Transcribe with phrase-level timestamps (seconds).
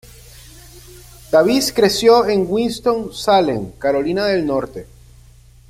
[1.31, 4.87] Davis creció en Winston-Salem, Carolina del Norte.